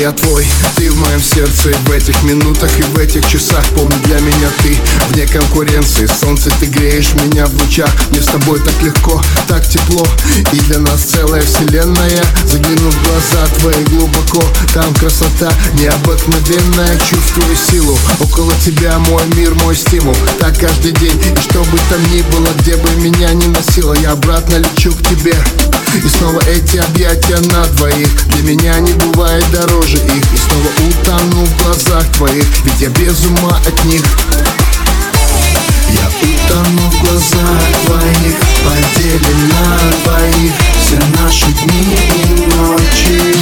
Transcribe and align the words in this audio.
я 0.00 0.12
твой 0.12 0.46
Ты 0.76 0.90
в 0.90 0.98
моем 0.98 1.20
сердце. 1.20 1.70
В 1.86 1.90
этих 1.90 2.22
минутах 2.22 2.70
и 2.78 2.82
в 2.82 2.98
этих 2.98 3.26
часах. 3.28 3.64
Помни, 3.74 3.96
для 4.04 4.18
меня 4.20 4.48
ты 4.62 4.76
вне 5.10 5.26
конкуренции. 5.26 6.06
Солнце, 6.06 6.50
ты 6.60 6.66
греешь 6.66 7.14
меня 7.14 7.46
в 7.46 7.54
лучах. 7.60 7.90
Мне 8.10 8.20
с 8.20 8.26
тобой 8.26 8.60
так 8.60 8.82
легко, 8.82 9.22
так 9.48 9.66
тепло. 9.66 10.06
И 10.52 10.60
для 10.60 10.78
нас 10.80 11.02
целая 11.02 11.42
вселенная. 11.42 12.24
Загляну 12.44 12.90
в 12.90 13.02
глаза 13.04 13.46
твои 13.58 13.84
глубоко. 13.84 14.42
Там 14.74 14.92
красота 14.94 15.52
необыкновенная. 15.74 16.98
Чувствую 16.98 17.56
силу. 17.56 17.98
Около 18.20 18.52
тебя 18.64 18.98
мой 18.98 19.22
мир, 19.36 19.54
мой 19.62 19.76
стимул. 19.76 20.16
Так 20.38 20.58
каждый 20.58 20.92
день. 20.92 21.18
И 21.20 21.40
что 21.40 21.60
бы 21.60 21.78
там 21.90 22.02
ни 22.12 22.22
было, 22.32 22.48
где 22.58 22.76
бы 22.76 22.90
меня 22.96 23.32
ни 23.32 23.46
носило 23.46 23.94
Я 23.94 24.12
обратно 24.12 24.56
лечу 24.56 24.92
к 24.92 25.02
тебе 25.08 25.34
снова 26.36 26.48
эти 26.48 26.76
объятия 26.78 27.38
на 27.52 27.64
двоих. 27.76 28.26
Для 28.28 28.42
меня 28.42 28.78
не 28.80 28.92
бывает 28.92 29.44
дороже 29.50 29.96
их. 29.96 30.32
И 30.32 30.36
снова 30.36 30.68
утону 30.88 31.44
в 31.44 31.62
глазах 31.62 32.04
твоих 32.12 32.44
Ведь 32.64 32.80
я 32.80 32.88
без 32.90 33.24
ума 33.26 33.58
от 33.66 33.84
них. 33.84 34.02
Я 35.90 36.06
утону 36.06 36.90
в 36.90 37.00
глазах 37.00 37.62
твоих 37.86 38.36
Поделим 38.64 39.48
на 39.48 39.78
двоих. 40.04 40.52
Все 40.84 40.98
наши 41.22 41.46
дни 41.46 41.96
и 42.14 42.46
ночи. 42.54 43.36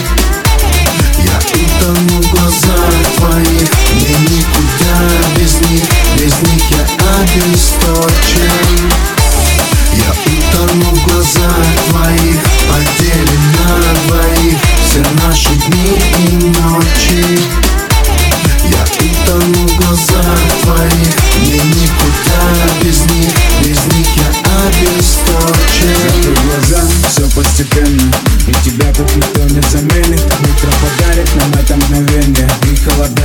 Я 1.18 1.38
утону 1.38 2.22
в 2.22 2.30
глазах 2.30 2.94
твоих 3.16 3.68
Мне 3.94 4.16
никуда 4.36 4.96
без 5.36 5.60
них. 5.70 5.84
Без 6.16 6.34
них 6.48 6.62
я 6.70 6.84
обесточен 7.20 8.83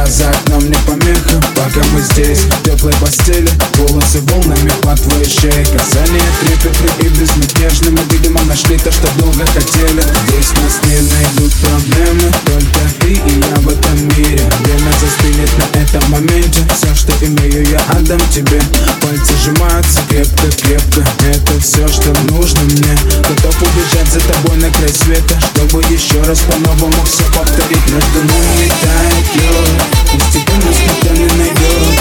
за 0.09 0.29
окном 0.29 0.65
не 0.65 0.77
помеха 0.88 1.39
Пока 1.55 1.85
мы 1.93 2.02
здесь, 2.02 2.39
в 2.39 2.63
теплой 2.63 2.93
постели 2.99 3.49
Волосы 3.75 4.21
волнами 4.21 4.71
по 4.81 4.95
твоей 4.95 5.29
шее. 5.29 5.65
Касания 5.65 6.25
трепетны 6.41 7.05
и 7.05 7.09
безмятежны 7.09 7.91
Мы, 7.91 8.02
видимо, 8.09 8.41
нашли 8.43 8.77
то, 8.77 8.91
что 8.91 9.07
долго 9.19 9.45
хотели. 9.45 10.02
Здесь 10.27 10.52
нас 10.61 10.80
не 10.85 10.99
найдут 11.13 11.53
проблемы 11.61 12.33
Только 12.45 12.80
ты 12.99 13.11
и 13.13 13.39
я 13.39 13.55
в 13.61 13.69
этом 13.69 13.97
мире. 14.17 14.41
Время 14.63 14.91
застынет 14.99 15.52
на 15.57 15.80
этом 15.80 16.11
моменте. 16.11 16.61
Все, 16.75 16.93
что 16.95 17.13
имею, 17.25 17.67
я 17.69 17.80
отдам 17.89 18.19
тебе. 18.31 18.61
Пальцы 19.02 19.33
сжимаются 19.43 19.99
крепко-крепко 20.09 21.05
Это 21.21 21.59
все, 21.61 21.87
что 21.87 22.09
нужно 22.31 22.61
мне. 22.61 22.97
Готов 23.27 23.55
убежать 23.61 24.11
за 24.11 24.19
тобой 24.21 24.57
на 24.57 24.71
край 24.71 24.89
света 24.89 25.39
Чтобы 25.53 25.83
еще 25.83 26.21
раз 26.23 26.39
по-новому 26.39 27.03
все 27.05 27.23
повторить. 27.25 27.85
Между 27.87 28.19
нами 28.19 28.71
тает 28.81 29.35
лед 29.35 29.98
Постепенно 30.11 30.69
никто 30.69 31.13
не 31.13 31.27
найдет 31.38 31.99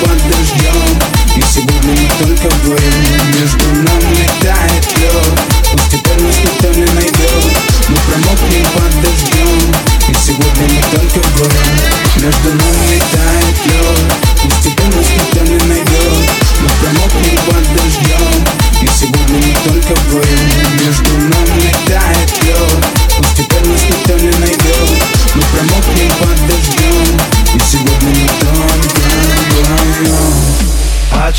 под 0.00 0.18
дождем 0.30 0.98
И 1.36 1.42
сегодня 1.42 1.92
мы 1.92 2.08
только 2.24 2.54
вдвоем 2.54 3.04
Между 3.40 3.66
нами 3.82 4.30
тает 4.40 4.98
лед. 4.98 5.40
Постепенно 5.72 6.28
никто 6.28 6.68
не 6.68 6.86
найдет 6.94 7.14
под 8.74 9.02
дождем 9.02 9.74
И 10.08 10.14
сегодня 10.14 10.68
мы 10.68 10.96
только 10.96 11.26
вдвоем 11.26 12.22
Между 12.22 12.48
нами 12.50 12.63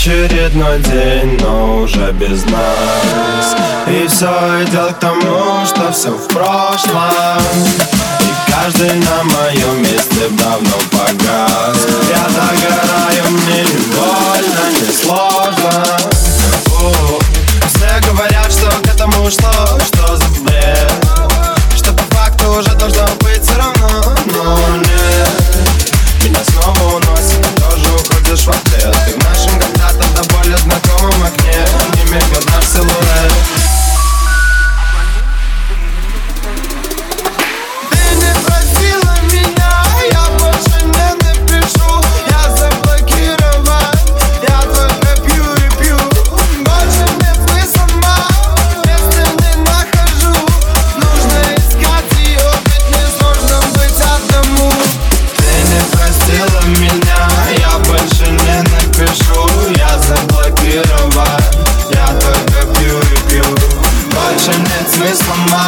Очередной 0.05 0.77
день, 0.81 1.35
но 1.41 1.77
уже 1.77 2.11
без 2.11 2.45
нас. 2.45 3.55
И 3.87 4.05
все 4.05 4.27
идет 4.61 4.93
к 4.93 4.99
тому, 4.99 5.65
что 5.65 5.91
все 5.91 6.11
в 6.11 6.27
прошлом. 6.27 7.41
И 8.19 8.51
каждый 8.51 8.93
на 8.93 9.23
моем 9.23 9.81
месте 9.81 10.29
давно 10.29 10.77
погас. 10.91 11.87
Я 12.07 12.23
Somebody. 65.15 65.64